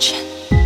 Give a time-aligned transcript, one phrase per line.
[0.00, 0.59] attention.